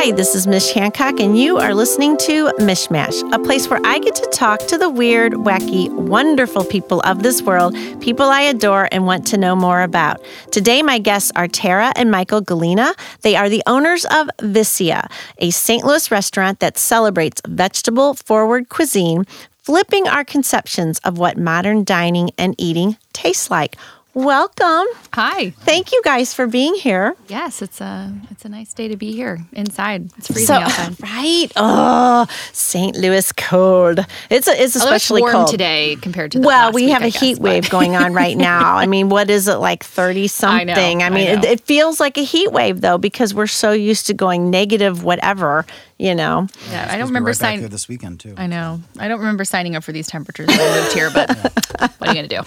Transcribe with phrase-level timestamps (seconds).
[0.00, 3.98] Hi, this is Mish Hancock, and you are listening to Mishmash, a place where I
[3.98, 8.88] get to talk to the weird, wacky, wonderful people of this world, people I adore
[8.92, 10.22] and want to know more about.
[10.52, 12.94] Today, my guests are Tara and Michael Gallina.
[13.22, 15.08] They are the owners of Vicia,
[15.38, 15.84] a St.
[15.84, 19.24] Louis restaurant that celebrates vegetable forward cuisine,
[19.64, 23.74] flipping our conceptions of what modern dining and eating tastes like.
[24.14, 24.86] Welcome.
[25.12, 25.50] Hi.
[25.50, 27.14] Thank you guys for being here.
[27.28, 30.10] Yes, it's a it's a nice day to be here inside.
[30.16, 31.00] It's freezing So, outside.
[31.02, 31.46] right?
[31.54, 32.96] Oh, St.
[32.96, 34.00] Louis cold.
[34.30, 36.94] It's a, it's Although it's especially warm cold today compared to the Well, we week,
[36.94, 38.76] have I a guess, heat but- wave going on right now.
[38.76, 40.66] I mean, what is it like 30 something?
[40.98, 43.70] know, I mean, I it, it feels like a heat wave though because we're so
[43.72, 45.64] used to going negative whatever,
[45.98, 46.46] you know.
[46.70, 47.68] Yeah, It's I don't supposed to be remember right back signing.
[47.68, 48.34] this weekend too.
[48.36, 48.80] I know.
[48.98, 51.28] I don't remember signing up for these temperatures when I moved here, but
[51.98, 52.42] what are you gonna do?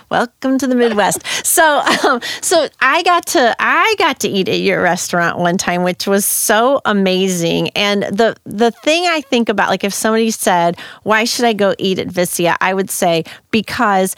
[0.10, 1.24] Welcome to the Midwest.
[1.44, 5.82] So, um, so I got to I got to eat at your restaurant one time,
[5.82, 7.68] which was so amazing.
[7.70, 11.74] And the the thing I think about, like if somebody said, "Why should I go
[11.78, 14.16] eat at Vicia?" I would say because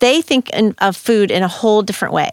[0.00, 2.30] they think in, of food in a whole different way.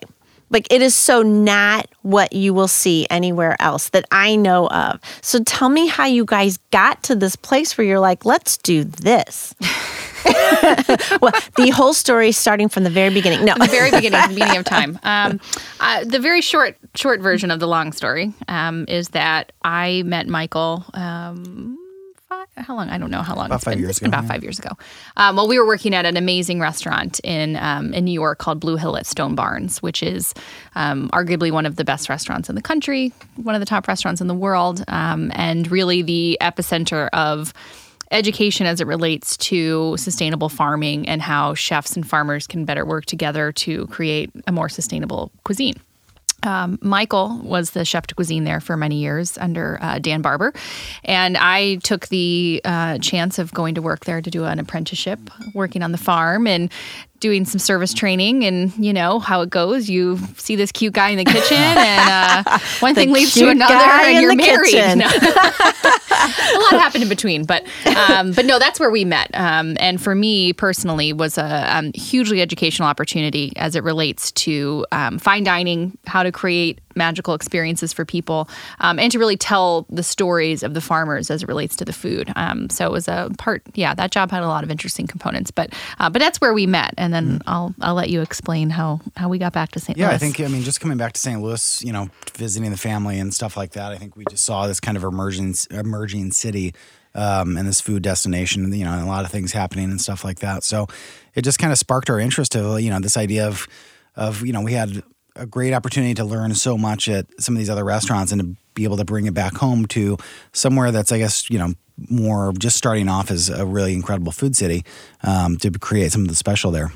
[0.52, 5.00] Like it is so not what you will see anywhere else that I know of.
[5.22, 8.84] So tell me how you guys got to this place where you're like, let's do
[8.84, 9.56] this.
[11.22, 13.46] well, the whole story starting from the very beginning.
[13.46, 15.00] No, the very beginning, the beginning of time.
[15.04, 15.40] Um,
[15.80, 20.28] uh, the very short, short version of the long story um, is that I met
[20.28, 20.86] Michael.
[20.94, 21.81] Um,
[22.32, 22.90] five, how long?
[22.90, 23.48] I don't know how long.
[23.48, 23.80] About it's five been.
[23.80, 24.34] years It's been ago, about yeah.
[24.34, 24.70] five years ago.
[25.18, 28.60] Um, well, we were working at an amazing restaurant in um, in New York called
[28.60, 30.34] Blue Hill at Stone Barns, which is
[30.76, 34.22] um, arguably one of the best restaurants in the country, one of the top restaurants
[34.22, 37.54] in the world, um, and really the epicenter of
[38.12, 43.06] education as it relates to sustainable farming and how chefs and farmers can better work
[43.06, 45.76] together to create a more sustainable cuisine.
[46.44, 50.53] Um, Michael was the chef de cuisine there for many years under uh, Dan Barber.
[51.03, 55.20] And I took the uh, chance of going to work there to do an apprenticeship,
[55.54, 56.71] working on the farm and
[57.20, 58.43] doing some service training.
[58.43, 59.89] And you know how it goes.
[59.89, 63.73] You see this cute guy in the kitchen, and uh, one thing leads to another,
[63.73, 64.71] and you're married.
[64.98, 65.08] No.
[66.55, 67.65] a lot happened in between, but
[68.09, 69.30] um, but no, that's where we met.
[69.33, 74.86] Um, and for me personally, was a um, hugely educational opportunity as it relates to
[74.92, 79.86] um, fine dining, how to create magical experiences for people, um, and to really tell
[79.90, 82.32] the stories of the farmers as it relates to the food.
[82.36, 83.64] Um, so it was a part.
[83.74, 86.66] Yeah, that job had a lot of interesting components, but uh, but that's where we
[86.66, 86.94] met.
[86.98, 89.98] And then I'll I'll let you explain how how we got back to St.
[89.98, 90.04] Louis.
[90.04, 90.16] Yeah, Louis.
[90.16, 91.42] I think I mean just coming back to St.
[91.42, 93.92] Louis, you know, visiting the family and stuff like that.
[93.92, 96.73] I think we just saw this kind of emerging emerging city
[97.16, 98.72] um, and this food destination.
[98.73, 100.64] You know, and a lot of things happening and stuff like that.
[100.64, 100.88] So
[101.36, 103.68] it just kind of sparked our interest to you know this idea of
[104.16, 105.04] of you know we had
[105.36, 108.55] a great opportunity to learn so much at some of these other restaurants and to
[108.73, 110.17] be able to bring it back home to
[110.53, 111.73] somewhere that's I guess you know
[112.09, 114.83] more just starting off as a really incredible food city
[115.23, 116.92] um, to create something special there.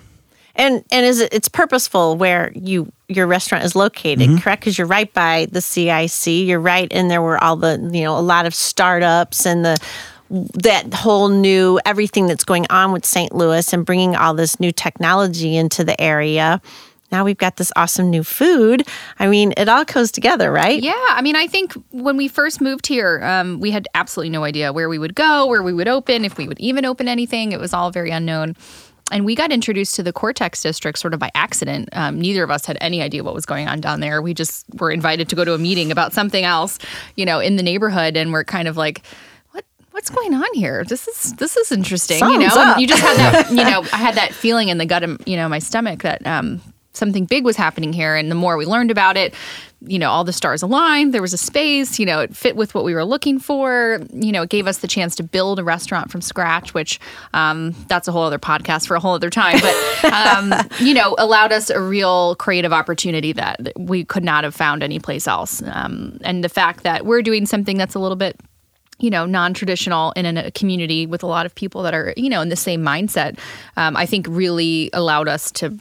[0.56, 4.38] and and is it it's purposeful where you your restaurant is located, Mm-hmm.
[4.40, 4.62] correct?
[4.62, 6.28] Because you're right by the CIC.
[6.48, 9.78] You're right in there where all the you know a lot of startups and the
[10.30, 13.34] that whole new everything that's going on with St.
[13.34, 16.62] Louis and bringing all this new technology into the area.
[17.16, 18.86] Now we've got this awesome new food.
[19.20, 20.84] I mean, it all goes together, right?
[20.84, 24.44] Yeah, I mean, I think when we first moved here, um, we had absolutely no
[24.44, 27.54] idea where we would go, where we would open, if we would even open anything.
[27.54, 28.58] It was all very unknown.
[29.14, 31.88] And we got introduced to the Cortex district sort of by accident.
[31.94, 34.22] Um, neither of us had any idea what was going on down there.
[34.22, 36.80] We just were invited to go to a meeting about something else,
[37.16, 39.04] you know, in the neighborhood, and we're kind of like,
[39.52, 39.64] what?
[39.92, 40.84] What's going on here?
[40.84, 42.48] This is this is interesting, you know.
[42.48, 42.78] Up.
[42.78, 45.38] You just had that, you know, I had that feeling in the gut, of, you
[45.38, 46.60] know, my stomach that um,
[46.96, 48.16] something big was happening here.
[48.16, 49.34] And the more we learned about it,
[49.88, 51.14] you know, all the stars aligned.
[51.14, 54.00] There was a space, you know, it fit with what we were looking for.
[54.14, 57.00] You know, it gave us the chance to build a restaurant from scratch, which
[57.34, 59.60] um, that's a whole other podcast for a whole other time.
[59.62, 64.56] But, um, you know, allowed us a real creative opportunity that we could not have
[64.56, 65.62] found anyplace else.
[65.72, 68.40] Um, and the fact that we're doing something that's a little bit
[68.98, 72.42] you know, non-traditional in a community with a lot of people that are, you know,
[72.42, 73.38] in the same mindset,
[73.76, 75.78] um, I think really allowed us to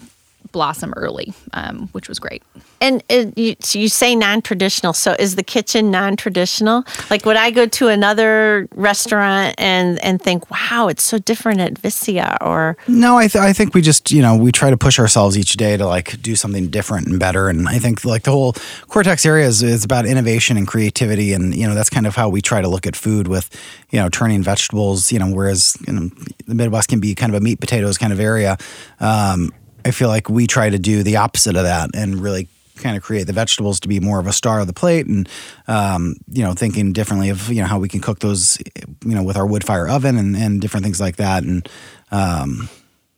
[0.55, 2.43] blossom early, um, which was great.
[2.81, 4.95] And it, you, so you say non-traditional.
[4.95, 6.85] So is the kitchen non-traditional?
[7.11, 11.79] Like, would I go to another restaurant and and think, "Wow, it's so different at
[11.79, 14.99] Vicia," or No, I, th- I think we just, you know, we try to push
[14.99, 17.49] ourselves each day to like do something different and better.
[17.49, 18.55] And I think like the whole
[18.89, 21.33] Cortex area is, is about innovation and creativity.
[21.33, 23.51] And, you know, that's kind of how we try to look at food with,
[23.91, 26.11] you know, turning vegetables, you know, whereas, you know,
[26.47, 28.57] the Midwest can be kind of a meat potatoes kind of area.
[29.01, 29.53] Um,
[29.85, 33.03] I feel like we try to do the opposite of that and really kind of
[33.03, 35.29] create the vegetables to be more of a star of the plate, and
[35.69, 38.59] um, you know, thinking differently of you know how we can cook those,
[39.05, 41.69] you know, with our wood fire oven and, and different things like that, and
[42.11, 42.69] um,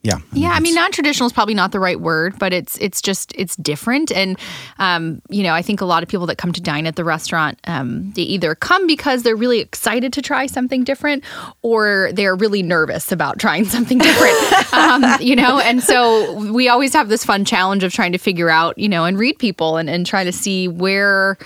[0.06, 0.50] yeah, yeah.
[0.50, 4.12] I mean, non-traditional is probably not the right word, but it's it's just it's different.
[4.12, 4.38] And
[4.78, 7.02] um, you know, I think a lot of people that come to dine at the
[7.02, 11.24] restaurant, um, they either come because they're really excited to try something different,
[11.62, 14.74] or they're really nervous about trying something different.
[14.74, 18.48] um, you know, and so we always have this fun challenge of trying to figure
[18.48, 21.36] out, you know, and read people and and try to see where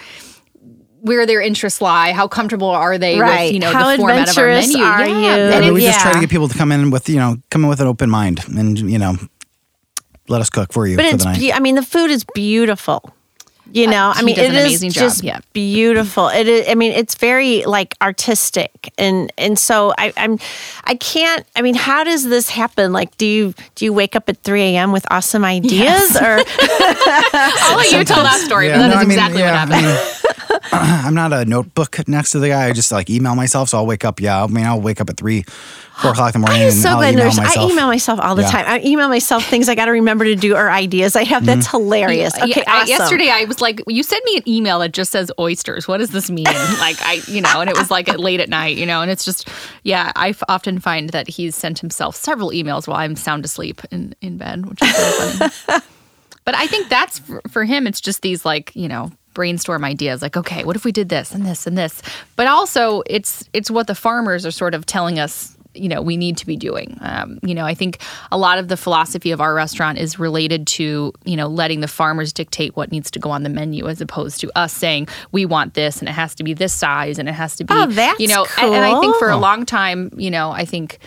[1.03, 3.47] where their interests lie, how comfortable are they Right.
[3.47, 4.85] with you know How the format of our adventurous menu.
[4.85, 5.07] are yeah.
[5.37, 5.43] you?
[5.43, 7.17] And I mean, it- we just try to get people to come in with you
[7.17, 9.17] know come in with an open mind and you know
[10.29, 11.39] let us cook for you But for it's, the night.
[11.41, 13.13] be- I mean, the food is beautiful.
[13.73, 15.41] You know, I mean, does it an is amazing job, just yeah.
[15.53, 16.29] beautiful.
[16.29, 16.69] It is.
[16.69, 20.39] I mean, it's very like artistic, and and so I, I'm,
[20.85, 21.47] I can't.
[21.57, 22.93] I mean, how does this happen?
[22.93, 24.93] Like, do you do you wake up at three a.m.
[24.93, 26.41] with awesome ideas, or
[27.33, 29.65] I'll let you tell that story, Yeah, but that is no, I mean, exactly yeah,
[29.67, 29.87] what happened.
[29.87, 30.15] I mean,
[30.73, 32.67] I'm not a notebook next to the guy.
[32.67, 33.69] I just like email myself.
[33.69, 34.21] So I'll wake up.
[34.21, 35.43] Yeah, I mean, I'll wake up at three,
[36.03, 37.57] four o'clock in the morning, I'm and so I'll email myself.
[37.57, 38.51] I email myself all the Yeah.
[38.51, 38.65] time.
[38.67, 41.47] I email myself things I got to remember to do or ideas I have.
[41.47, 42.35] That's hilarious.
[42.37, 42.89] Okay, uh, awesome.
[42.89, 45.87] Yesterday, I was like, "You sent me an email that just says oysters.
[45.89, 46.45] What does this mean?"
[46.79, 49.11] like, I, you know, and it was like at late at night, you know, and
[49.11, 49.49] it's just,
[49.83, 50.13] yeah.
[50.17, 54.15] I f- often find that he's sent himself several emails while I'm sound asleep in
[54.21, 55.85] in bed, which is really funny.
[56.45, 57.87] but I think that's for, for him.
[57.87, 59.11] It's just these like, you know.
[59.33, 62.03] brainstorm ideas like okay what if we did this and this and this
[62.35, 66.17] but also it's it's what the farmers are sort of telling us you know we
[66.17, 66.97] need to be doing.
[67.01, 68.01] Um, you know i think
[68.31, 71.89] a lot of the philosophy of our restaurant is related to you know letting the
[71.89, 75.45] farmers dictate what needs to go on the menu as opposed to us saying we
[75.47, 77.87] want this and it has to be this size and it has to be Oh,
[77.87, 80.99] that's you know and, and i think for a long time you know i think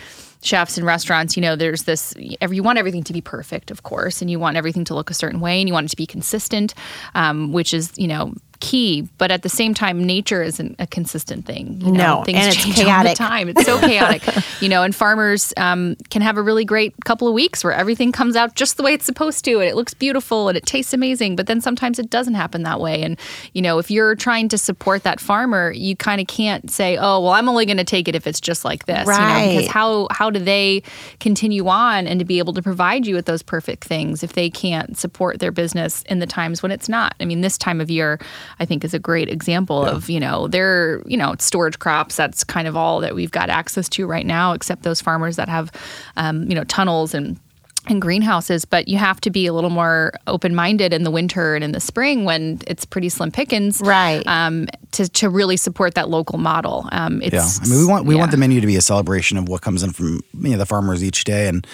[0.44, 4.20] chefs and restaurants, you know, there's this you want everything to be perfect, of course,
[4.20, 6.06] and you want everything to look a certain way and you want it to be
[6.06, 6.74] consistent,
[7.14, 9.08] um, which is, you know, key.
[9.18, 11.80] But at the same time, nature isn't a consistent thing.
[11.80, 12.94] You know, No, things and it's change chaotic.
[13.08, 13.48] all the time.
[13.48, 14.22] It's so chaotic,
[14.60, 18.12] you know, and farmers um, can have a really great couple of weeks where everything
[18.12, 20.92] comes out just the way it's supposed to and it looks beautiful and it tastes
[20.92, 21.36] amazing.
[21.36, 23.02] But then sometimes it doesn't happen that way.
[23.02, 23.18] And,
[23.52, 27.20] you know, if you're trying to support that farmer, you kind of can't say, oh,
[27.20, 29.06] well, I'm only going to take it if it's just like this.
[29.06, 30.82] You know, because how how do they
[31.20, 34.50] continue on and to be able to provide you with those perfect things if they
[34.50, 37.14] can't support their business in the times when it's not?
[37.20, 38.18] I mean, this time of year,
[38.60, 42.16] I think, is a great example of you know their you know storage crops.
[42.16, 45.48] That's kind of all that we've got access to right now, except those farmers that
[45.48, 45.70] have
[46.16, 47.38] um, you know tunnels and
[47.86, 51.54] and greenhouses, but you have to be a little more open minded in the winter
[51.54, 54.26] and in the spring when it's pretty slim pickings, Right.
[54.26, 56.88] Um, to to really support that local model.
[56.92, 59.36] Um, it's, Yeah, I mean, we want we want the menu to be a celebration
[59.36, 61.66] of what comes in from you know the farmers each day, and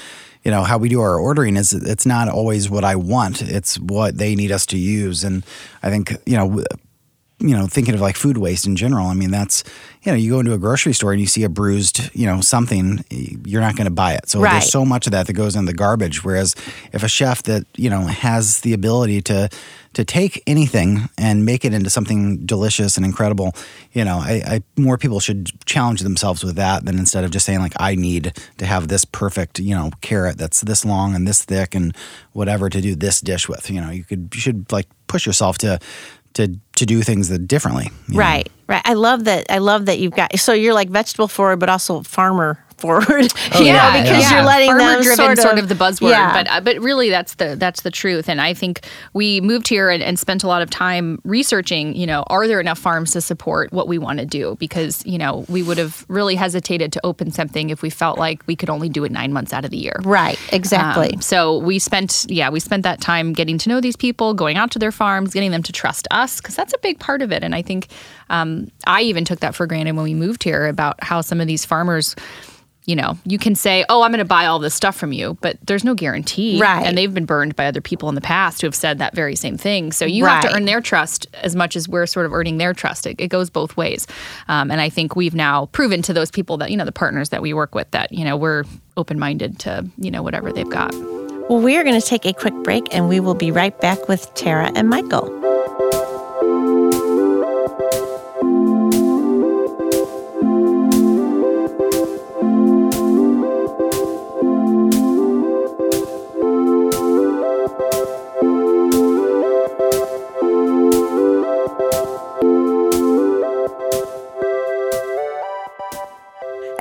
[0.45, 3.79] you know how we do our ordering is it's not always what I want; it's
[3.79, 5.45] what they need us to use, and
[5.83, 6.65] I think you know.
[7.41, 9.07] You know, thinking of like food waste in general.
[9.07, 9.65] I mean, that's
[10.03, 12.41] you know, you go into a grocery store and you see a bruised, you know,
[12.41, 14.31] something, you're not going to buy it.
[14.31, 14.53] So Right.
[14.53, 16.25] there's so much of that that goes in the garbage.
[16.25, 16.55] Whereas
[16.93, 19.49] if a chef that you know has the ability to
[19.93, 23.55] to take anything and make it into something delicious and incredible,
[23.93, 27.45] you know, I, I more people should challenge themselves with that than instead of just
[27.47, 31.27] saying like I need to have this perfect, you know, carrot that's this long and
[31.27, 31.97] this thick and
[32.33, 33.71] whatever to do this dish with.
[33.71, 35.79] You know, you could you should like push yourself to
[36.35, 37.91] to to do things that differently.
[38.09, 38.21] you know.
[38.21, 38.83] Right, right.
[38.85, 39.47] I love that.
[39.51, 40.39] I love that you've got.
[40.39, 43.07] So you're like vegetable forward, but also farmer forward.
[43.09, 43.29] you
[43.67, 44.37] yeah, know, because yeah.
[44.37, 46.33] you're letting farmer them driven sort of, the buzzword Yeah.
[46.33, 49.91] but uh, but really that's the that's the truth and i think we moved here
[49.91, 53.21] and, and spent a lot of time researching you know are there enough farms to
[53.21, 57.01] support what we want to do because you know we would have really hesitated to
[57.05, 59.71] open something if we felt like we could only do it nine months out of
[59.71, 61.15] the year right, exactly.
[61.15, 64.57] um, so we spent, yeah, we spent that time getting to know these people, going
[64.57, 67.31] out to their farms, getting them to trust us, because that's a big part of
[67.33, 67.43] it.
[67.45, 67.89] And I think
[68.31, 71.47] um, I even took that for granted when we moved here about how some of
[71.47, 72.17] these farmers,
[72.91, 75.39] you know, you can say, oh, I'm going to buy all this stuff from you,
[75.41, 76.61] but there's no guarantee.
[76.61, 76.85] Right.
[76.85, 79.37] And they've been burned by other people in the past who have said that very
[79.37, 79.93] same thing.
[79.93, 82.75] So you have to earn their trust as much as we're sort of earning their
[82.75, 83.07] trust.
[83.07, 84.09] It, it goes both ways.
[84.49, 87.29] Um, and I think we've now proven to those people that, you know, the partners
[87.29, 88.65] that we work with that, you know, we're
[88.97, 90.93] open minded to, you know, whatever they've got.
[91.51, 94.09] well, we are going to take a quick break, and we will be right back
[94.09, 95.40] with Tara and Michael.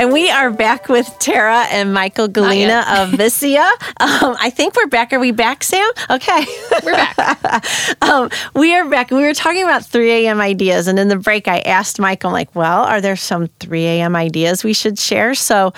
[0.10, 3.70] And we are back with Tara and Michael Gallina of Vicia.
[4.00, 5.14] Um, I think we're back.
[5.14, 5.88] Are we back, Sam?
[6.10, 6.48] Okay.
[6.84, 8.02] We're back.
[8.02, 9.12] um, we are back.
[9.12, 10.42] We were talking about 3 a.m.
[10.42, 10.88] ideas.
[10.88, 14.16] And in the break, I asked Michael, I'm like, well, are there some 3 a.m.
[14.16, 15.36] ideas we should share?
[15.36, 15.74] So,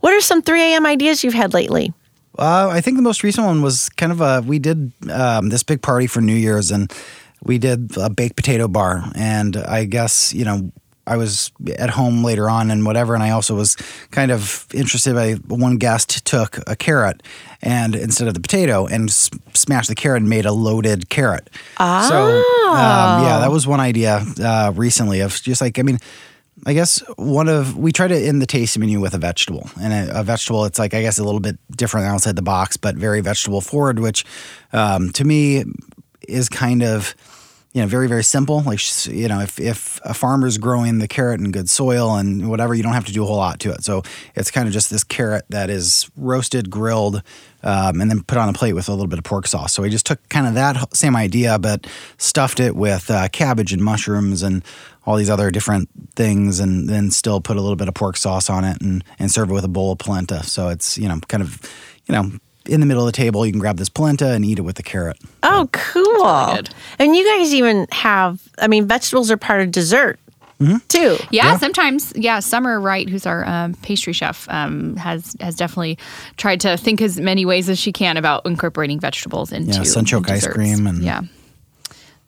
[0.00, 0.84] what are some 3 a.m.
[0.84, 1.94] ideas you've had lately?
[2.36, 4.42] Uh, I think the most recent one was kind of a.
[4.44, 6.92] We did um, this big party for New Year's, and
[7.44, 9.04] we did a baked potato bar.
[9.14, 10.72] And I guess you know
[11.06, 13.76] I was at home later on and whatever, and I also was
[14.10, 17.22] kind of interested by one guest took a carrot
[17.62, 21.48] and instead of the potato and s- smashed the carrot and made a loaded carrot.
[21.78, 22.06] Ah.
[22.08, 22.16] So
[22.70, 25.98] um, yeah, that was one idea uh, recently of just like I mean.
[26.64, 29.92] I guess one of we try to end the tasting menu with a vegetable, and
[29.92, 32.96] a, a vegetable it's like I guess a little bit different outside the box, but
[32.96, 34.24] very vegetable forward, which
[34.72, 35.64] um, to me
[36.26, 37.14] is kind of
[37.76, 38.62] you know very very simple.
[38.62, 42.74] Like you know if if a farmer's growing the carrot in good soil and whatever,
[42.74, 43.84] you don't have to do a whole lot to it.
[43.84, 44.02] So
[44.34, 47.22] it's kind of just this carrot that is roasted, grilled,
[47.62, 49.74] um, and then put on a plate with a little bit of pork sauce.
[49.74, 53.74] So we just took kind of that same idea, but stuffed it with uh, cabbage
[53.74, 54.64] and mushrooms and
[55.04, 58.48] all these other different things, and then still put a little bit of pork sauce
[58.48, 60.42] on it and and serve it with a bowl of polenta.
[60.44, 61.60] So it's you know kind of
[62.06, 62.30] you know
[62.68, 64.76] in the middle of the table, you can grab this polenta and eat it with
[64.76, 65.18] the carrot.
[65.42, 66.54] Oh, cool.
[66.54, 66.70] good.
[66.98, 70.18] And you guys even have, I mean, vegetables are part of dessert
[70.88, 71.18] too.
[71.30, 71.58] Yeah, Yeah.
[71.58, 72.12] sometimes.
[72.16, 75.98] Yeah, Summer Wright, who's our um, pastry chef, um, has has definitely
[76.38, 80.30] tried to think as many ways as she can about incorporating vegetables into Yeah, sunchoke
[80.30, 81.20] ice cream and yeah,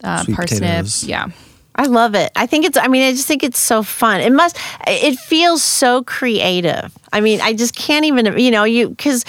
[0.04, 0.61] uh, sweet parsnip.
[0.61, 1.04] potatoes.
[1.04, 1.28] Yeah,
[1.75, 2.30] I love it.
[2.37, 4.21] I think it's, I mean, I just think it's so fun.
[4.21, 6.95] It must, it feels so creative.
[7.12, 9.25] I mean, I just can't even, you know, you, because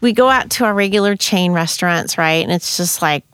[0.00, 2.42] we go out to our regular chain restaurants, right?
[2.44, 3.24] And it's just like,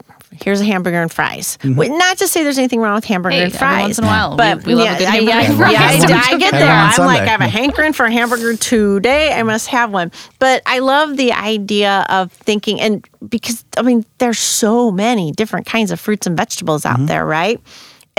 [0.42, 1.56] here's a hamburger and fries.
[1.64, 3.82] Wait, Not to say there's anything wrong with hamburger Hey, and every fries.
[3.82, 6.22] once in a while, we- but we love a yeah, good I- hamburger yeah, yeah,
[6.26, 6.34] I.
[6.34, 6.68] I get there.
[6.68, 9.32] I'm like, I have a hankering for a hamburger today.
[9.32, 10.12] I must have one.
[10.38, 15.64] But I love the idea of thinking, and because I mean, there's so many different
[15.66, 17.58] kinds of fruits and vegetables out there, right?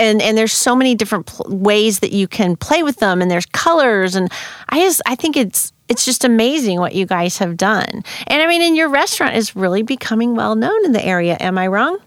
[0.00, 3.30] And and there's so many different pl- ways that you can play with them, and
[3.30, 4.30] there's colors, and
[4.70, 8.04] I just I think it's it's just amazing what you guys have done.
[8.26, 11.36] And I mean, and your restaurant is really becoming well known in the area.
[11.40, 11.98] Am I wrong?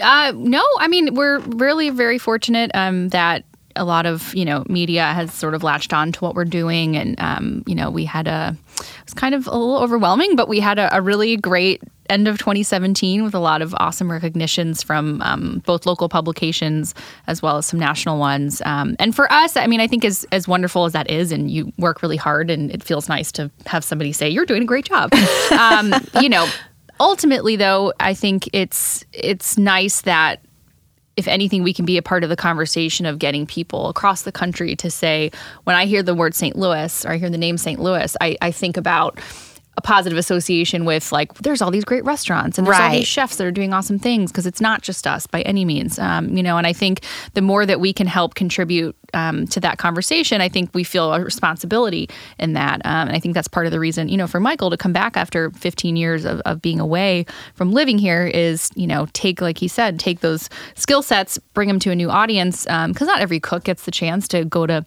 [0.00, 3.44] Uh, no, I mean we're really very fortunate um, that
[3.76, 6.96] a lot of you know media has sort of latched on to what we're doing,
[6.96, 10.48] and um, you know we had a it was kind of a little overwhelming, but
[10.48, 14.82] we had a, a really great end of 2017 with a lot of awesome recognitions
[14.82, 16.94] from um, both local publications
[17.26, 18.62] as well as some national ones.
[18.64, 21.50] Um, and for us, I mean, I think as as wonderful as that is, and
[21.50, 24.66] you work really hard, and it feels nice to have somebody say you're doing a
[24.66, 25.12] great job.
[25.58, 26.48] um, you know,
[27.00, 30.40] ultimately though i think it's it's nice that
[31.16, 34.32] if anything we can be a part of the conversation of getting people across the
[34.32, 35.30] country to say
[35.64, 38.36] when i hear the word st louis or i hear the name st louis i,
[38.40, 39.18] I think about
[39.78, 43.36] a positive association with like there's all these great restaurants and there's all these chefs
[43.36, 45.98] that are doing awesome things because it's not just us by any means.
[45.98, 47.00] Um, you know and i think
[47.34, 51.12] the more that we can help contribute um, to that conversation i think we feel
[51.12, 52.08] a responsibility
[52.38, 52.80] in that.
[52.84, 54.92] Um, and i think that's part of the reason you know for michael to come
[54.92, 59.40] back after 15 years of, of being away from living here is you know take
[59.40, 63.20] like he said take those skill sets bring them to a new audience because not
[63.20, 64.84] every cook gets the chance to go to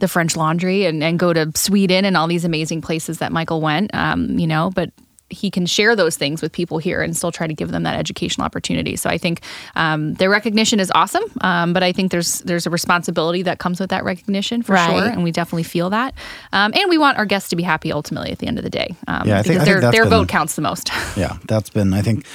[0.00, 3.60] the French Laundry and, and go to Sweden and all these amazing places that Michael
[3.60, 4.90] went, um, you know, but
[5.30, 7.94] he can share those things with people here and still try to give them that
[7.98, 8.94] educational opportunity.
[8.94, 9.40] So I think
[9.74, 13.80] um, their recognition is awesome, um, but I think there's there's a responsibility that comes
[13.80, 14.90] with that recognition for Right.
[14.90, 16.14] sure, and we definitely feel that.
[16.52, 18.70] Um, and we want our guests to be happy ultimately at the end of the
[18.70, 20.90] day, um, Yeah, I think- because I think their their been- vote counts the most.
[21.16, 22.26] Yeah, that's been, I think,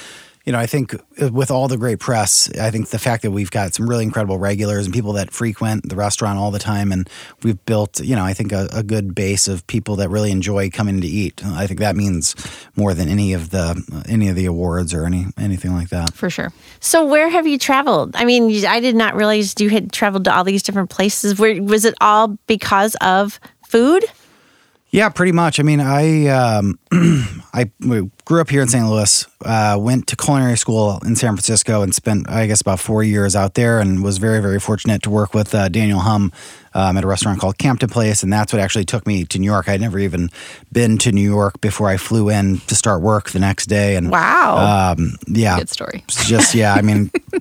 [0.44, 3.50] you know, I think with all the great press, I think the fact that we've
[3.50, 7.08] got some really incredible regulars and people that frequent the restaurant all the time, and
[7.42, 10.70] we've built, you know, I think a, a good base of people that really enjoy
[10.70, 11.44] coming to eat.
[11.44, 12.34] I think that means
[12.74, 16.14] more than any of the any of the awards or any anything like that.
[16.14, 16.52] for sure.
[16.80, 18.16] So where have you traveled?
[18.16, 21.38] I mean, I did not realize you had traveled to all these different places.
[21.38, 24.04] Where was it all because of food?
[24.92, 25.60] Yeah, pretty much.
[25.60, 26.76] I mean, I um,
[27.54, 27.70] I
[28.24, 28.84] grew up here in St.
[28.84, 33.04] Louis, uh, went to culinary school in San Francisco, and spent I guess about four
[33.04, 36.32] years out there, and was very very fortunate to work with uh, Daniel Humm
[36.74, 39.46] um, at a restaurant called Campton Place, and that's what actually took me to New
[39.46, 39.68] York.
[39.68, 40.28] I'd never even
[40.72, 44.10] been to New York before I flew in to start work the next day, and
[44.10, 44.94] Wow.
[44.96, 46.04] um, yeah, Good story.
[46.08, 47.12] just yeah, I mean.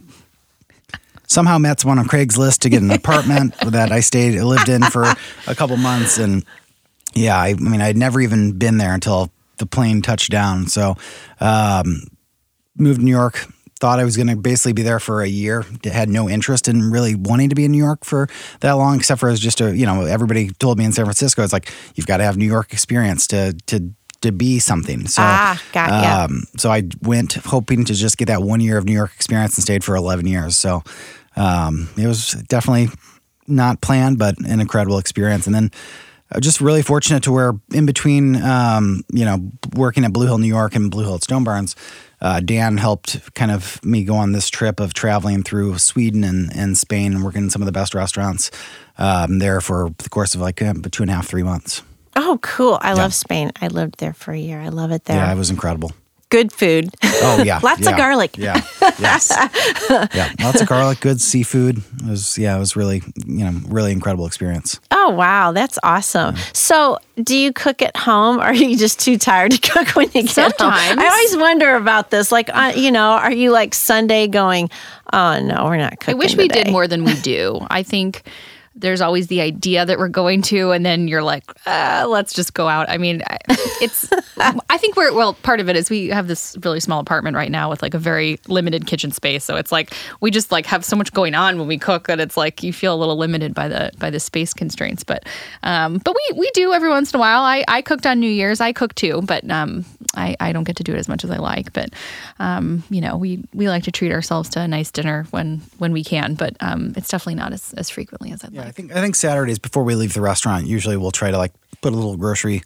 [1.28, 5.04] Somehow met someone on Craigslist to get an apartment that I stayed lived in for
[5.46, 6.44] a couple months, and
[7.14, 10.68] yeah, I, I mean, I'd never even been there until the plane touched down.
[10.68, 10.96] So,
[11.40, 12.04] um,
[12.78, 13.46] moved to New York,
[13.80, 15.66] thought I was going to basically be there for a year.
[15.84, 18.28] Had no interest in really wanting to be in New York for
[18.62, 21.44] that long, except for as just a you know everybody told me in San Francisco,
[21.44, 25.08] it's like you've got to have New York experience to to to be something.
[25.08, 26.24] So, Ah, got ya.
[26.26, 29.56] um, so I went hoping to just get that one year of New York experience
[29.56, 30.58] and stayed for 11 years.
[30.58, 30.84] So,
[31.38, 32.90] um, it was definitely
[33.48, 35.46] not planned, but an incredible experience.
[35.46, 35.72] And then
[36.40, 40.48] just really fortunate to where in between, um, you know, working at Blue Hill, New
[40.48, 41.76] York and Blue Hill at Stone Barns,
[42.22, 46.56] uh, Dan helped kind of me go on this trip of traveling through Sweden and,
[46.56, 48.52] and Spain and working in some of the best restaurants
[48.98, 51.82] um, there for the course of like uh, two and a half, three months.
[52.16, 52.78] Oh, cool.
[52.82, 53.52] I love Spain.
[53.62, 54.60] I lived there for a year.
[54.60, 55.16] I love it there.
[55.16, 55.94] Yeah, it was incredible.
[56.30, 56.90] Good food.
[57.04, 58.38] Oh yeah, Lots of garlic.
[58.38, 58.62] Yeah,
[59.00, 59.32] yes,
[60.14, 61.80] yeah, lots of garlic, good seafood.
[61.80, 64.80] It was yeah, it was really you know really incredible experience.
[65.10, 65.52] Oh, wow.
[65.52, 66.36] That's awesome.
[66.54, 70.06] So, do you cook at home or are you just too tired to cook when
[70.14, 70.72] you get home?
[70.72, 72.32] I always wonder about this.
[72.32, 74.70] Like, uh, you know, are you like Sunday going,
[75.12, 76.16] oh, no, we're not cooking.
[76.16, 76.18] I cooking?
[76.20, 77.66] wish we did more than we do.
[77.72, 78.24] I think
[78.76, 82.54] there's always the idea that we're going to, and then you're like, uh, let's just
[82.54, 82.90] go out.
[82.90, 83.22] I mean,
[83.82, 87.36] it's, I think we're, well, part of it is we have this really small apartment
[87.36, 89.44] right now with like a very limited kitchen space.
[89.44, 92.20] So it's like, we just like have so much going on when we cook that
[92.20, 95.04] it's like you feel a little limited by the, by the space constraints.
[95.04, 95.26] But,
[95.64, 97.42] um, but we, we do every once in a while.
[97.42, 98.62] I, I cooked on New Year's.
[98.62, 99.84] I cook too, but, um,
[100.16, 101.92] I, I don't get to do it as much as I like, but
[102.40, 105.92] um, you know, we, we like to treat ourselves to a nice dinner when when
[105.92, 108.76] we can, but um, it's definitely not as, as frequently as I'd Yeah, I like.
[108.76, 111.52] think I think Saturdays before we leave the restaurant, usually we'll try to like
[111.82, 112.64] put a little grocery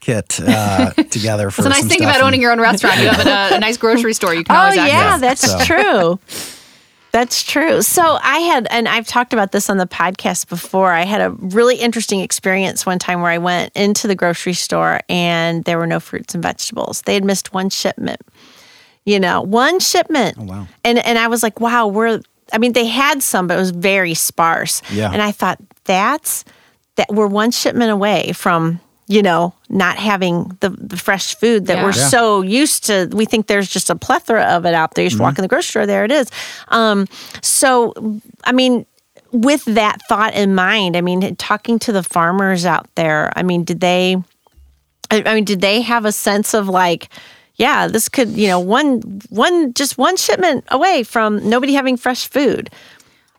[0.00, 2.98] kit uh, together for It's a nice some thing about and- owning your own restaurant.
[3.00, 6.18] You have a, a nice grocery store you can Oh, always yeah, that's So- true.
[7.12, 7.82] That's true.
[7.82, 10.92] So I had, and I've talked about this on the podcast before.
[10.92, 15.00] I had a really interesting experience one time where I went into the grocery store
[15.10, 17.02] and there were no fruits and vegetables.
[17.02, 18.22] They had missed one shipment.
[19.04, 20.38] You know, one shipment.
[20.40, 20.66] Oh, wow.
[20.84, 22.22] And and I was like, wow, we're.
[22.52, 24.82] I mean, they had some, but it was very sparse.
[24.92, 25.10] Yeah.
[25.12, 26.44] And I thought that's
[26.96, 31.76] that we're one shipment away from you know not having the, the fresh food that
[31.78, 31.84] Yeah.
[31.84, 32.08] we're Yeah.
[32.08, 33.08] so used to.
[33.12, 35.02] We think there's just a plethora of it out there.
[35.04, 36.30] You just walk in the grocery store, there it is.
[36.68, 37.06] Um,
[37.42, 37.92] so,
[38.44, 38.86] I mean,
[39.32, 43.64] with that thought in mind, I mean, talking to the farmers out there, I mean,
[43.64, 44.16] did they?
[45.10, 47.08] I mean, did they have a sense of like,
[47.62, 52.28] yeah, this could, you know, one one just one shipment away from nobody having fresh
[52.28, 52.68] food.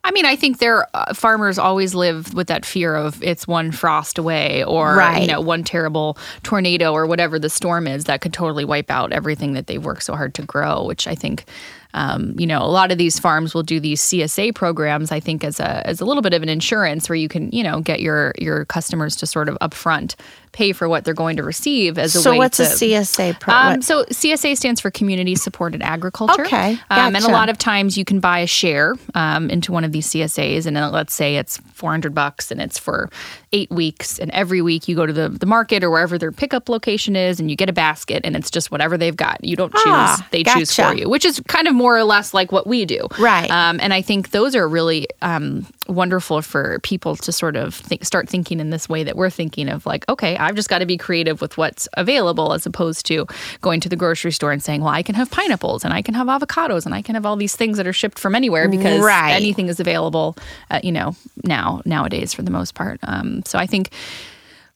[0.06, 3.72] I mean, I think their uh, farmers always live with that fear of it's one
[3.72, 5.22] frost away or Right.
[5.22, 9.12] you know one terrible tornado or whatever the storm is that could totally wipe out
[9.14, 10.84] everything that they've worked so hard to grow.
[10.86, 11.46] Which I think,
[11.94, 15.12] um, you know, a lot of these farms will do these CSA programs.
[15.12, 17.64] I think as a as a little bit of an insurance where you can you
[17.64, 20.16] know get your your customers to sort of upfront
[20.54, 23.40] pay for what they're going to receive as a So way what's to a CSA
[23.40, 23.74] program?
[23.74, 26.46] um, so CSA stands for Community Supported Agriculture.
[26.46, 29.84] Okay, Um, and a lot of times you can buy a share um, into one
[29.84, 33.10] of these CSAs, and then let's say it's 400 bucks, and it's for
[33.54, 36.68] eight weeks, and every week you go to the, the market or wherever their pickup
[36.70, 39.44] location is, and you get a basket, and it's just whatever they've got.
[39.44, 42.34] You don't choose; Ah, they choose for you, which is kind of more or less
[42.34, 43.50] like what we do, Right.
[43.52, 48.04] Um, and I think those are really um, wonderful for people to sort of think,
[48.04, 50.86] start thinking in this way that we're thinking of, like, okay, I've just got to
[50.88, 53.28] be creative with what's available, as opposed to
[53.62, 56.16] going to the grocery store and saying, well, I can have pineapples and I can
[56.16, 59.02] have avocados and I can have all these things that are shipped from anywhere because
[59.02, 59.32] Right.
[59.34, 60.36] anything is available,
[60.72, 63.00] uh, you know, now nowadays for the most part.
[63.04, 63.90] Um, so I think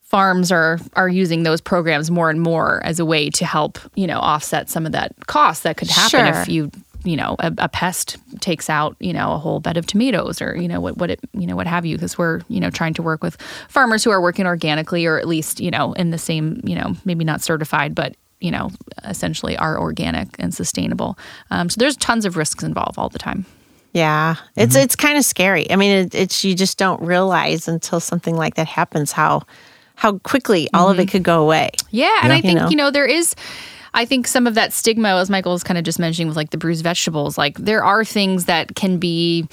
[0.01, 4.07] farms are are using those programs more and more as a way to help you
[4.07, 6.41] know offset some of that cost that could happen Sure.
[6.41, 6.71] if you
[7.03, 10.55] you know a, a pest takes out you know a whole bed of tomatoes or
[10.57, 12.93] you know what what it you know what have you because we're you know trying
[12.93, 16.17] to work with farmers who are working organically or at least you know in the
[16.17, 18.69] same you know maybe not certified but you know
[19.03, 21.17] essentially are organic and sustainable
[21.51, 23.45] um, so there's tons of risks involved all the time
[23.97, 24.83] Yeah, it's Mm-hmm.
[24.83, 25.69] it's kind of scary.
[25.71, 29.41] I mean, it, it's you just don't realize until something like that happens how
[29.95, 31.71] how quickly all of it could go away.
[31.89, 32.69] Yeah, and I You think know?
[32.69, 33.33] you know there is.
[33.93, 36.51] I think some of that stigma, as Michael was kind of just mentioning, with like
[36.51, 39.47] the bruised vegetables, like there are things that can be.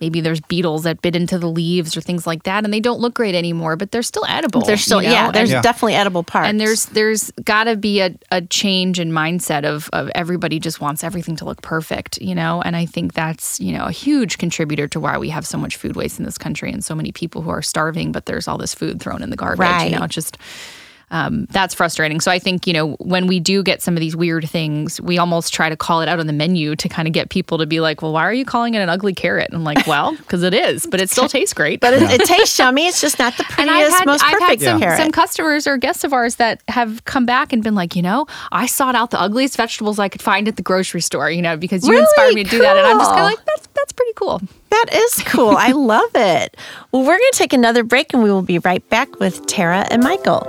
[0.00, 3.00] Maybe there's beetles that bit into the leaves or things like that, and they don't
[3.00, 4.62] look great anymore, but they're still edible.
[4.62, 5.14] There's still you know?
[5.14, 5.62] yeah, there's And- Yeah.
[5.62, 6.48] definitely edible parts.
[6.48, 10.80] and there's there's got to be a, a change in mindset of of everybody just
[10.80, 12.62] wants everything to look perfect, you know.
[12.62, 15.76] And I think that's you know a huge contributor to why we have so much
[15.76, 18.58] food waste in this country and so many people who are starving, but there's all
[18.58, 19.60] this food thrown in the garbage.
[19.60, 19.90] Right.
[19.90, 20.38] You know, it's just
[21.10, 22.20] um, that's frustrating.
[22.20, 25.18] So I think you know when we do get some of these weird things, we
[25.18, 27.66] almost try to call it out on the menu to kind of get people to
[27.66, 30.16] be like, "Well, why are you calling it an ugly carrot?" And I'm like, "Well,
[30.16, 32.86] because it is, but it still tastes great." But it, it tastes yummy.
[32.86, 34.98] It's just not the prettiest, had, most I've perfect had some, carrot.
[34.98, 38.26] some customers or guests of ours that have come back and been like, you know,
[38.52, 41.56] I sought out the ugliest vegetables I could find at the grocery store, you know,
[41.56, 42.02] because you Really?
[42.02, 42.76] inspired me to do that.
[42.76, 44.40] And I'm just kind of like, that's, that's pretty cool.
[44.70, 45.56] That is cool.
[45.56, 46.56] I love it.
[46.92, 49.86] Well, we're going to take another break and we will be right back with Tara
[49.90, 50.46] and Michael.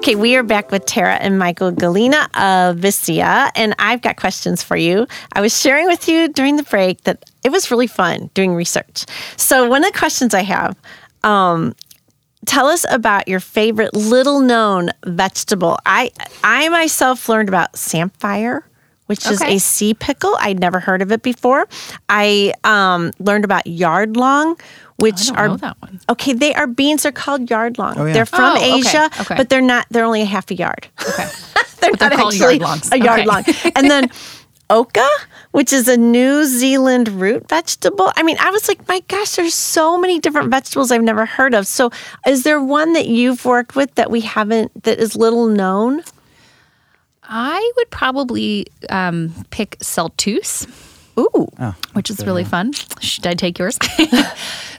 [0.00, 4.62] Okay, we are back with Tara and Michael Gallina of Vicia, and I've got questions
[4.62, 5.06] for you.
[5.34, 9.04] I was sharing with you during the break that it was really fun doing research.
[9.36, 10.74] So, one of the questions I have
[11.22, 11.74] um,
[12.46, 15.78] tell us about your favorite little known vegetable.
[15.84, 18.66] I, I myself learned about samphire.
[19.10, 20.36] Which is a sea pickle.
[20.38, 21.66] I'd never heard of it before.
[22.08, 24.56] I um, learned about yard long,
[24.96, 25.98] which don't are know that one.
[26.08, 26.32] okay.
[26.32, 27.02] They are beans.
[27.02, 27.96] They're called yard long.
[27.98, 28.12] yeah.
[28.12, 29.34] They're from Oh, okay, Asia, okay.
[29.36, 29.86] but they're not.
[29.90, 30.86] They're only a half a yard.
[31.08, 31.26] Okay.
[31.80, 32.92] they're they're called actually yard longs.
[32.92, 33.26] a yard Okay.
[33.28, 33.44] long.
[33.76, 34.10] And then
[34.70, 35.08] oca,
[35.50, 38.12] which is a New Zealand root vegetable.
[38.14, 41.54] I mean, I was like, my gosh, there's so many different vegetables I've never heard
[41.54, 41.66] of.
[41.66, 41.90] So,
[42.24, 46.02] is there one that you've worked with that we haven't that is little known?
[47.32, 50.66] I would probably um, pick Celtuce,
[51.18, 51.48] Ooh,
[51.92, 52.72] which is really fun.
[53.00, 53.78] Should I take yours?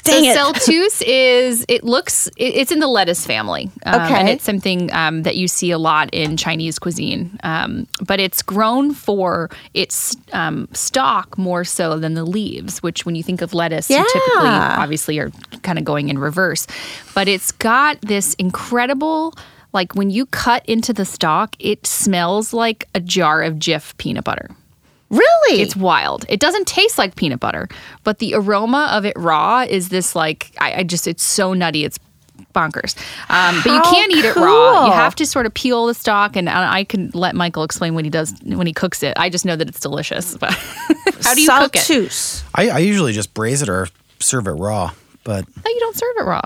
[0.03, 4.43] Dang so Celtuce is it looks it, it's in the lettuce family, um, and it's
[4.43, 7.39] something um, that you see a lot in Chinese cuisine.
[7.43, 13.15] Um, but it's grown for its um, stalk more so than the leaves, which when
[13.15, 16.65] you think of lettuce, you typically obviously are kind of going in reverse.
[17.13, 19.35] But it's got this incredible.
[19.73, 24.23] Like when you cut into the stalk, it smells like a jar of Jif peanut
[24.23, 24.49] butter.
[25.09, 25.61] really?
[25.61, 26.25] It's wild.
[26.29, 27.67] It doesn't taste like peanut butter,
[28.03, 31.83] but the aroma of it raw is this like I, I just it's so nutty.
[31.85, 31.99] It's
[32.55, 32.97] bonkers.
[33.29, 34.85] Um, but you can't eat it raw.
[34.87, 37.93] You have to sort of peel the stalk, and I I can let Michael explain
[37.93, 39.17] what he does when he cooks it.
[39.17, 40.37] I just know that it's delicious.
[40.41, 40.53] But
[41.27, 42.43] how do you cook it?
[42.55, 43.87] I, I usually just braise it or
[44.19, 44.91] serve it raw,
[45.23, 46.41] but No, you don't serve it raw.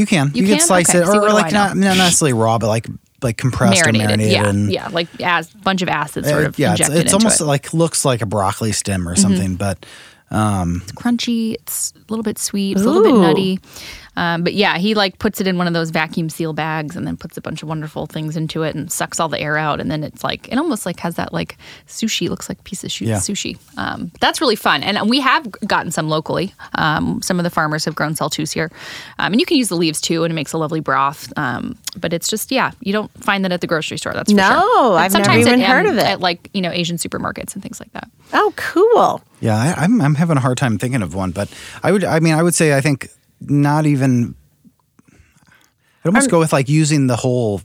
[0.00, 0.32] You can.
[0.34, 0.66] You can, can?
[0.66, 2.86] slice Okay, it, see, or like not, not necessarily raw, but like
[3.22, 4.32] like compressed or Marinated, marinated.
[4.32, 7.40] yeah, and, yeah, like as bunch of acid sort uh, of yeah, it's, it's almost
[7.40, 7.44] it.
[7.44, 7.48] Mm-hmm.
[7.48, 9.84] like looks like a broccoli stem or something, but
[10.32, 11.54] It's crunchy.
[11.54, 12.72] It's a little bit sweet.
[12.76, 13.58] It's a little bit nutty.
[14.16, 17.06] Um, but yeah, he like puts it in one of those vacuum seal bags and
[17.06, 19.80] then puts a bunch of wonderful things into it and sucks all the air out.
[19.80, 22.28] And then it's like it almost like has that like sushi.
[22.28, 23.16] Looks like a piece of Yeah.
[23.16, 23.56] sushi.
[23.78, 24.82] Um, that's really fun.
[24.82, 26.52] And we have gotten some locally.
[26.74, 28.70] Um, some of the farmers have grown celtuce here,
[29.18, 31.32] um, and you can use the leaves too, and it makes a lovely broth.
[31.38, 34.12] Um, but it's just yeah, you don't find that at the grocery store.
[34.12, 34.96] That's for No, sure.
[34.98, 36.04] I've never even at, heard um, of it.
[36.06, 38.10] at like you know Asian supermarkets and things like that.
[38.32, 39.22] Oh, cool.
[39.40, 41.48] Yeah, I, I'm I'm having a hard time thinking of one, but
[41.82, 43.08] I would I mean I would say I think
[43.40, 44.34] not even.
[46.04, 47.60] I'd almost go with like using the whole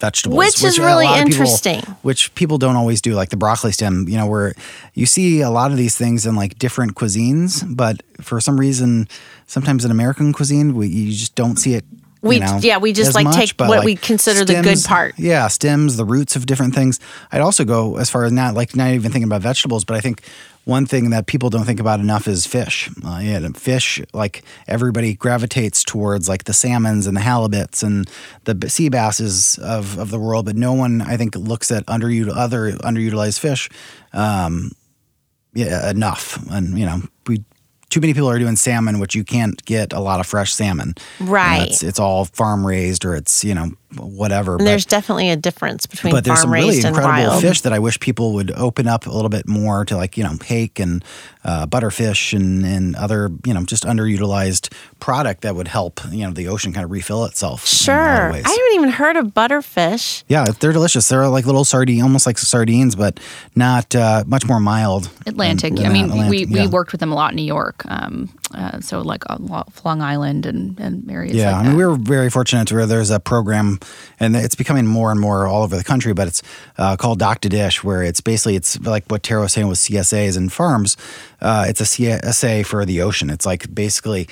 [0.00, 1.80] vegetables, Which is really of people- interesting.
[2.02, 4.06] which people don't always do, like the broccoli stem.
[4.08, 4.54] You know, where
[4.94, 9.08] you see a lot of these things in like different cuisines, but for some reason,
[9.46, 11.84] sometimes in American cuisine, we, you just don't see it.
[11.92, 15.14] you We- know, yeah, we just, like, much, take what we consider the good part.
[15.16, 16.98] Yeah, stems, the roots of different things.
[17.30, 20.00] I'd also go as far as not like not even thinking about vegetables, but I
[20.00, 20.22] think
[20.64, 22.90] one thing that people don't think about enough is fish.
[23.04, 28.08] Uh, yeah, fish, like everybody gravitates towards like the salmons and the halibuts and
[28.44, 32.34] the sea basses of, of the world, but no one I think looks at underut-
[32.34, 33.68] other underutilized fish
[34.12, 34.70] um,
[35.54, 36.38] yeah, enough.
[36.50, 37.44] And you know, we
[37.90, 40.94] too many people are doing salmon, which you can't get a lot of fresh salmon.
[41.20, 41.68] You know, Right.
[41.68, 44.56] it's, it's all farm raised or it's you know whatever.
[44.56, 47.42] And there's definitely a difference between but there's farm some really raised and incredible wild.
[47.42, 50.24] fish that I wish people would open up a little bit more to, like you
[50.24, 51.04] know, hake and
[51.44, 56.32] uh, butterfish and and other you know just underutilized product that would help you know
[56.32, 57.64] the ocean kind of refill itself.
[57.86, 58.32] in a lot of Sure.
[58.32, 60.24] I haven't even heard of butterfish.
[60.28, 61.08] yeah, they're delicious.
[61.08, 63.20] They're like little sardine, almost like sardines, but
[63.54, 65.10] not uh, much more mild.
[65.26, 65.74] Atlantic.
[65.76, 66.06] than I mean.
[66.06, 66.68] Atlantic, we, we yeah.
[66.68, 67.82] worked with them a lot in New York.
[67.86, 71.76] Um, uh, so like Lo- Long Island and, and areas Yeah, like I mean, that.
[71.78, 73.80] we were very fortunate to where there's a program,
[74.20, 76.12] and it's becoming more and more all over the country.
[76.12, 76.42] But it's
[76.78, 79.78] uh, called Dock to Dish, where it's basically it's like what Tara was saying with
[79.78, 80.96] CSAs and farms.
[81.40, 83.30] Uh, it's a CSA for the ocean.
[83.30, 84.28] It's like basically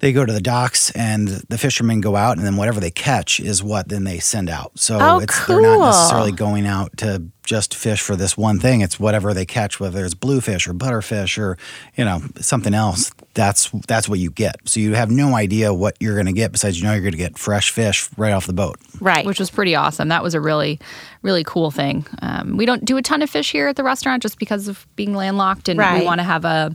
[0.00, 3.40] they go to the docks and the fishermen go out and then whatever they catch
[3.40, 4.72] is what then they send out.
[4.78, 8.82] So Oh, it's they're not necessarily going out to just fish for this one thing.
[8.82, 11.56] It's whatever they catch, whether it's bluefish or butterfish or,
[11.96, 13.10] you know, something else.
[13.34, 14.56] That's that's what you get.
[14.66, 17.38] So you have no idea what you're gonna get besides you know you're gonna get
[17.38, 18.76] fresh fish right off the boat.
[19.00, 19.24] Right.
[19.24, 20.08] which was pretty awesome.
[20.08, 20.78] That was a really,
[21.22, 22.04] really cool thing.
[22.20, 24.86] Um, we don't do a ton of fish here at the restaurant just because of
[24.96, 26.00] being landlocked, and Right.
[26.00, 26.74] we want to have a,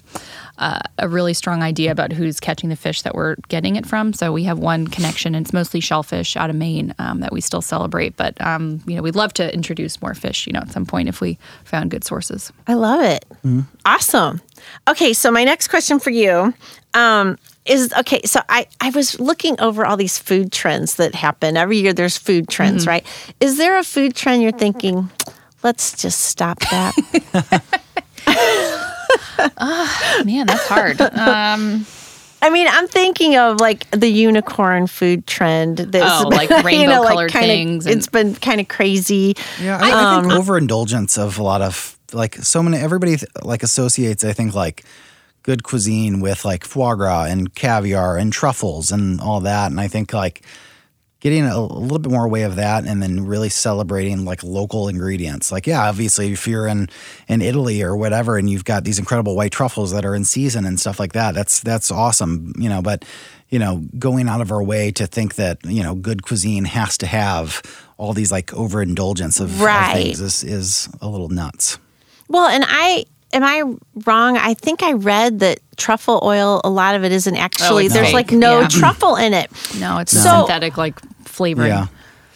[0.57, 4.13] a a really strong idea about who's catching the fish that we're getting it from.
[4.13, 7.41] So we have one connection, and it's mostly shellfish out of Maine um, that we
[7.41, 8.15] still celebrate.
[8.15, 10.47] But um, you know, we'd love to introduce more fish.
[10.47, 12.51] You know, at some point if we found good sources.
[12.67, 13.25] I love it.
[13.85, 14.41] Awesome.
[14.87, 16.53] Okay, so my next question for you
[16.93, 18.21] um, is okay.
[18.25, 21.93] So I, I was looking over all these food trends that happen every year.
[21.93, 23.05] There's food trends, right?
[23.39, 25.09] Is there a food trend you're thinking?
[25.63, 26.93] Let's just stop that.
[30.25, 31.01] Man, that's hard.
[31.01, 31.85] um,
[32.41, 35.77] I mean, I'm thinking of like the unicorn food trend.
[35.77, 39.35] That's Oh, like you know, rainbow-colored kinda- things and- It's been kind of crazy.
[39.61, 44.23] Yeah, I, I think overindulgence of a lot of like so many everybody like associates
[44.23, 44.83] I think like
[45.41, 49.87] good cuisine with like foie gras and caviar and truffles and all that, and I
[49.87, 50.41] think like
[51.23, 54.89] getting a, a little bit more way of that and then really celebrating like local
[54.89, 55.53] ingredients.
[55.53, 56.89] Like yeah, obviously if you're in
[57.29, 60.65] in Italy or whatever and you've got these incredible white truffles that are in season
[60.65, 63.05] and stuff like that, that's that's awesome, you know, but
[63.49, 66.97] you know, going out of our way to think that, you know, good cuisine has
[66.97, 67.61] to have
[67.97, 69.93] all these like overindulgence of, of Right.
[69.93, 71.77] things is is a little nuts.
[72.27, 73.63] Well, and I am I
[74.05, 74.37] wrong?
[74.37, 76.61] I think I read that truffle oil.
[76.63, 77.85] A lot of it isn't oh, actually.
[77.85, 78.67] it's there's fake, like no yeah.
[78.67, 79.49] truffle in it.
[79.79, 80.99] no, it's So- synthetic like
[81.33, 81.69] flavoring.
[81.69, 81.87] Yeah.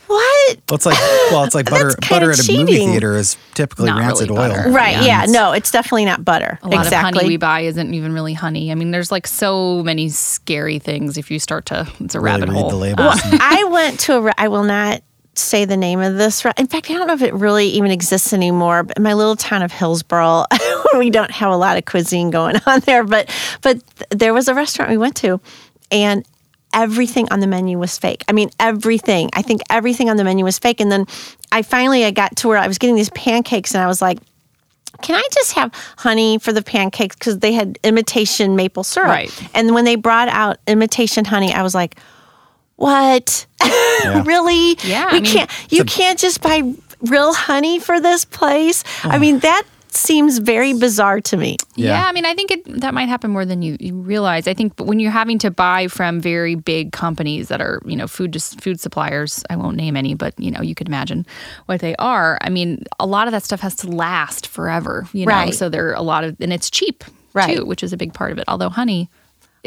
[0.07, 0.57] What?
[0.69, 0.97] Well, it's like
[1.31, 1.93] well, it's like butter.
[2.09, 4.71] Butter at a movie theater is typically Not rancid really oil.
[4.71, 5.03] Right.
[5.03, 5.23] Yeah.
[5.23, 6.57] and no, it's definitely not butter.
[6.63, 7.09] A lot exactly.
[7.09, 8.71] of honey we buy isn't even really honey.
[8.71, 11.87] I mean, there's like so many scary things if you start to.
[11.99, 12.69] It's a Really rabbit read hole.
[12.69, 13.19] the labels.
[13.23, 14.21] I went to a.
[14.21, 15.03] re- I will not
[15.35, 16.43] say the name of this.
[16.57, 18.83] In fact, I don't know if it really even exists anymore.
[18.83, 20.45] But in my little town of Hillsboro,
[20.97, 23.03] we don't have a lot of cuisine going on there.
[23.03, 23.29] But
[23.61, 23.81] but
[24.11, 25.41] there was a restaurant we went to,
[25.91, 26.25] and
[26.73, 28.23] everything on the menu was fake.
[28.27, 29.29] I mean, everything.
[29.33, 30.79] I think everything on the menu was fake.
[30.79, 31.05] And then
[31.51, 34.19] I finally I got to where I was getting these pancakes, and I was like.
[35.03, 39.09] Can I just have honey for the pancakes because they had imitation maple syrup?
[39.09, 39.49] Right.
[39.53, 41.99] And when they brought out imitation honey, I was like,
[42.77, 43.45] "What?
[44.25, 44.75] really?
[44.83, 45.51] Yeah, we I mean- can't.
[45.69, 48.83] You can't just buy real honey for this place.
[49.03, 51.57] I mean, that seems very bizarre to me.
[51.75, 51.91] Yeah.
[51.91, 52.05] Yeah.
[52.07, 54.47] I mean, I think it, that might happen more than you, you realize.
[54.47, 58.07] I think when you're having to buy from very big companies that are, you know,
[58.07, 61.25] food just food suppliers, I won't name any, but you know, you could imagine
[61.65, 62.37] what they are.
[62.41, 65.31] I mean, a lot of that stuff has to last forever, you know.
[65.31, 65.53] Right.
[65.53, 67.57] So there are a lot of, and it's cheap Right.
[67.57, 68.45] too, which is a big part of it.
[68.47, 69.09] Although honey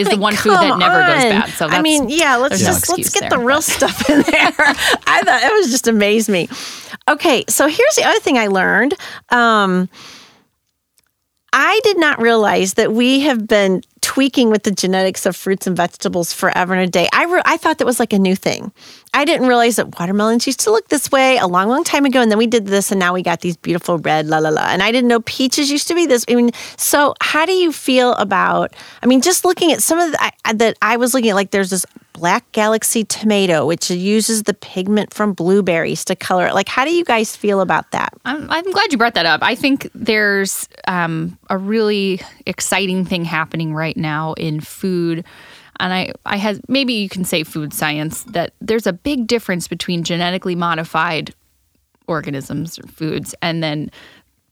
[0.01, 1.31] is the one food that never goes on.
[1.31, 1.49] bad.
[1.51, 3.65] So that's, I mean, yeah, let's there's no just let's get there, the real but-
[3.79, 4.55] stuff in there.
[5.07, 6.49] I thought it was just amazed me.
[7.09, 8.95] Okay, so here's the other thing I learned.
[9.31, 9.89] Um,
[11.53, 15.77] I did not realize that we have been tweaking with the genetics of fruits and
[15.77, 17.09] vegetables forever and a day.
[17.13, 18.73] I re- I thought that was like a new thing.
[19.13, 22.21] I didn't realize that watermelons used to look this way a long, long time ago,
[22.21, 24.67] and then we did this, and now we got these beautiful red la la la.
[24.69, 26.25] And I didn't know peaches used to be this.
[26.29, 28.75] I mean, so how do you feel about?
[29.03, 31.51] I mean, just looking at some of the, I, that I was looking at, like
[31.51, 31.85] there's this
[32.21, 36.53] black galaxy tomato, which uses the pigment from blueberries to color it.
[36.55, 38.13] Like, how do you guys feel about that?
[38.27, 39.43] I'm, I'm glad you brought that up.
[39.43, 45.25] I think there's um, a really exciting thing happening right now in food.
[45.81, 49.67] And I, I has maybe you can say food science that there's a big difference
[49.67, 51.33] between genetically modified
[52.07, 53.91] organisms or foods and then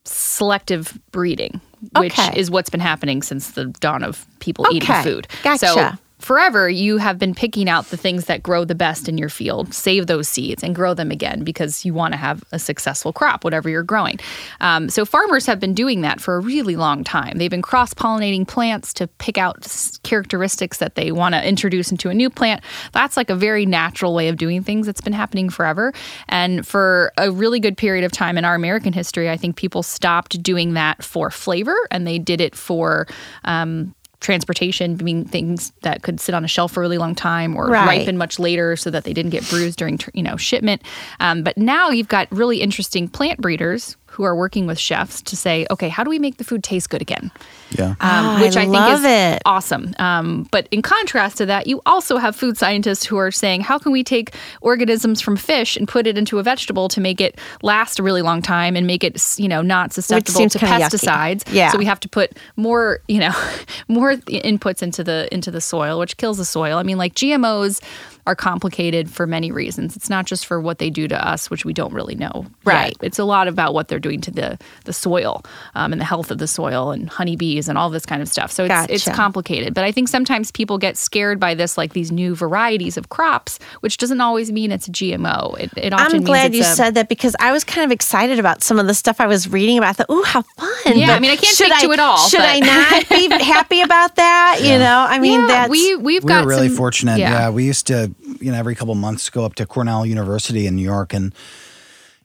[0.05, 1.61] selective breeding,
[1.97, 2.39] which Okay.
[2.39, 5.27] is what's been happening since the dawn of people eating food.
[5.43, 5.67] Gotcha.
[5.67, 9.29] So forever you have been picking out the things that grow the best in your
[9.29, 9.73] field.
[9.73, 13.43] Save those seeds and grow them again because you want to have a successful crop
[13.43, 14.19] whatever you're growing.
[14.61, 17.37] Um, so farmers have been doing that for a really long time.
[17.37, 19.67] They've been cross-pollinating plants to pick out
[20.03, 22.63] characteristics that they want to introduce into a new plant.
[22.91, 24.85] That's like a very natural way of doing things.
[24.85, 25.93] That's been happening forever.
[26.27, 29.81] And for a really good period of time in our american history i think people
[29.81, 33.07] stopped doing that for flavor and they did it for
[33.45, 37.55] um, transportation being things that could sit on a shelf for a really long time
[37.55, 37.99] or Right.
[37.99, 40.81] ripen much later so that they didn't get bruised during you know shipment
[41.21, 45.37] um, but now you've got really interesting plant breeders who are working with chefs to
[45.37, 47.31] say, okay, how do we make the food taste good again?
[47.71, 47.91] Yeah.
[47.91, 49.41] Um, Ah, which I I, think love is it.
[49.45, 49.95] awesome.
[49.97, 53.77] Um, but in contrast to that, you also have food scientists who are saying, how
[53.79, 57.39] can we take organisms from fish and put it into a vegetable to make it
[57.61, 60.89] last a really long time and make it, you know, not susceptible to kinda yucky.
[60.89, 61.53] pesticides?
[61.53, 61.71] Yeah.
[61.71, 63.31] So we have to put more, you know,
[63.87, 66.77] more inputs into the into the soil, which kills the soil.
[66.77, 67.79] I mean, like GMOs
[68.27, 69.95] are complicated for many reasons.
[69.95, 72.45] It's not just for what they do to us, which we don't really know.
[72.45, 72.51] yet.
[72.65, 72.97] Right.
[73.01, 75.43] It's a lot about what they're doing to the the soil
[75.75, 78.51] um, and the health of the soil and honeybees and all this kind of stuff.
[78.51, 79.73] So it's it's complicated.
[79.73, 83.59] But I think sometimes people get scared by this, like these new varieties of crops,
[83.81, 85.57] which doesn't always mean it's a GMO.
[85.59, 87.85] It, it often I'm means glad it's you a- said that because I was kind
[87.85, 89.89] of excited about some of the stuff I was reading about.
[89.89, 90.97] I thought, ooh, how fun.
[90.97, 93.09] Yeah, But I mean, I can't should speak to it all, Should but- I not
[93.09, 94.59] be happy about that?
[94.61, 95.69] You know, I mean, yeah, that's.
[95.71, 97.19] we we've we got really some- fortunate.
[97.19, 97.49] Yeah.
[97.49, 100.83] we used to, you know, every couple months go up to Cornell University in New
[100.83, 101.33] York and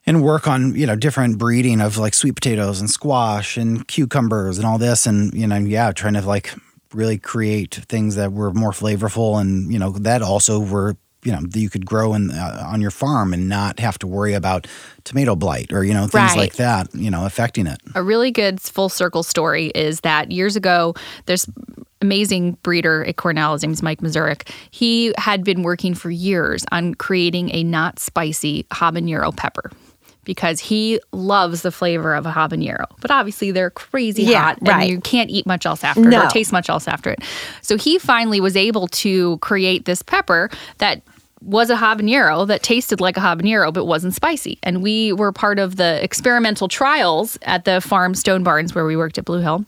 [0.06, 4.58] and work on you know different breeding of like sweet potatoes and squash and cucumbers
[4.58, 6.54] and all this, and you know, yeah, trying to like
[6.92, 11.40] really create things that were more flavorful and you know that also were you know
[11.40, 14.66] that you could grow in uh, on your farm and not have to worry about
[15.04, 16.36] tomato blight or you know things Right.
[16.36, 17.80] like that you know affecting it.
[17.94, 20.94] a really good full circle story is that years ago,
[21.26, 21.46] there's
[22.02, 23.52] amazing breeder at Cornell.
[23.54, 24.48] His name is Mike Mazourek.
[24.70, 29.70] He had been working for years on creating a not spicy habanero pepper.
[30.24, 34.68] Because he loves the flavor of a habanero, but obviously they're crazy Yeah, hot, and
[34.68, 34.88] right.
[34.88, 37.22] you can't eat much else after it or taste much else after it.
[37.60, 41.02] So he finally was able to create this pepper that
[41.44, 44.58] was a habanero that tasted like a habanero but wasn't spicy.
[44.62, 48.96] And we were part of the experimental trials at the farm Stone Barns where we
[48.96, 49.64] worked at Blue Hill.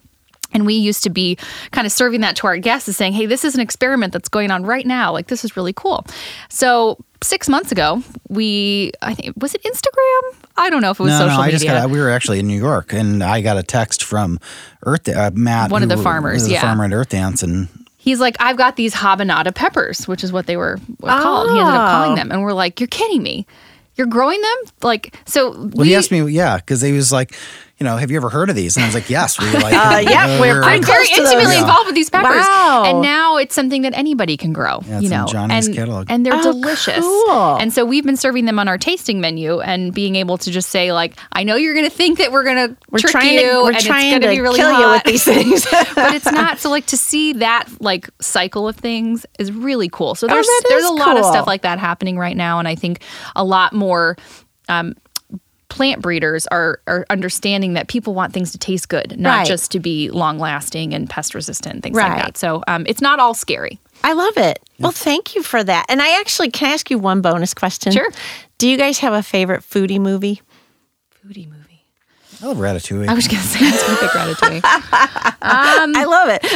[0.52, 1.36] And we used to be
[1.72, 4.28] kind of serving that to our guests as saying, hey, this is an experiment that's
[4.28, 5.12] going on right now.
[5.12, 6.06] Like, this is really cool.
[6.48, 10.46] So, six months ago, we, I think, was it Instagram?
[10.56, 11.58] I don't know if it was no, social no, I media.
[11.58, 11.90] just got.
[11.90, 14.38] We were actually in New York, and I got a text from
[14.84, 16.60] Earth uh, Matt, One of the farmers, was a yeah.
[16.62, 17.68] farmer at Earth Dance, and
[18.06, 21.50] He's like, I've got these habanada peppers, which is what they were called.
[21.50, 22.14] He ended up calling Oh.
[22.14, 22.30] them.
[22.30, 23.46] And we're like, you're kidding me.
[23.96, 24.56] You're growing them?
[24.82, 27.34] Like, so well, we, he asked me, yeah, because he was like,
[27.78, 28.76] you know, have you ever heard of these?
[28.76, 29.38] And I was like, yes.
[29.38, 31.60] We were like, Uh, yeah, we're I'm pretty very to intimately Yeah.
[31.60, 32.46] involved with these peppers.
[32.46, 32.84] Wow.
[32.86, 35.26] And now it's something that anybody can grow, Yeah, it's you in know.
[35.26, 36.06] Johnny's and, catalog.
[36.08, 37.00] and they're Oh, delicious.
[37.00, 37.56] cool.
[37.56, 40.70] And so we've been serving them on our tasting menu and being able to just
[40.70, 43.34] say, like, I know you're going to think that we're going to we're trick trying
[43.34, 45.04] you to, we're and trying it's going to to be really kill hot you with
[45.04, 45.66] these things.
[45.94, 46.58] but it's not.
[46.58, 50.14] So like to see that like cycle of things is really cool.
[50.14, 52.66] So there's Oh, there's is a lot of stuff like that happening right now, and
[52.66, 53.02] I think
[53.34, 54.16] a lot more.
[54.68, 54.94] Um,
[55.68, 59.46] Plant breeders are are understanding that people want things to taste good, not Right.
[59.46, 62.08] just to be long lasting and pest resistant, things Right.
[62.12, 62.38] like that.
[62.38, 63.78] So um, it's not all scary.
[64.04, 64.60] I love it.
[64.78, 65.86] Well, thank you for that.
[65.88, 67.92] And I actually can I ask you one bonus question?
[67.92, 68.08] Sure.
[68.58, 70.40] Do you guys have a favorite foodie movie?
[71.26, 71.62] Foodie movie.
[72.42, 73.08] I love Ratatouille.
[73.08, 74.60] I was gonna say it's gonna pick Ratatouille.
[75.42, 76.46] I love it.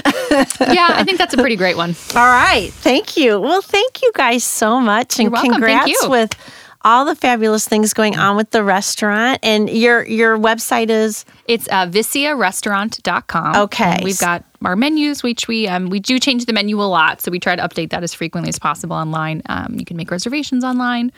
[0.73, 1.97] Yeah, I think that's a pretty great one.
[2.15, 2.71] All right.
[2.73, 3.41] Thank you.
[3.41, 5.19] Well, thank you guys so much.
[5.19, 5.51] And You're welcome.
[5.61, 6.11] Thank congrats you.
[6.11, 6.35] with
[6.83, 9.39] all the fabulous things going on with the restaurant.
[9.43, 13.57] And your your website is It's uh, viciarestaurant.com.
[13.57, 13.95] Okay.
[13.97, 17.21] And we've got our menus, which we um, we do change the menu a lot,
[17.21, 19.43] so we try to update that as frequently as possible online.
[19.47, 21.13] Um, you can make reservations online.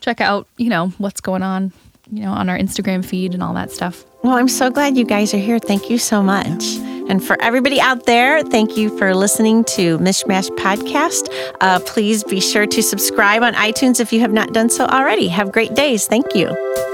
[0.00, 1.72] Check out, you know, what's going on,
[2.10, 4.04] you know, on our Instagram feed and all that stuff.
[4.22, 5.58] Well, I'm so glad you guys are here.
[5.58, 6.76] Thank you so much.
[7.08, 11.28] And for everybody out there, thank you for listening to Mishmash Podcast.
[11.60, 15.28] Uh, please be sure to subscribe on iTunes if you have not done so already.
[15.28, 16.06] Have great days.
[16.06, 16.93] Thank you.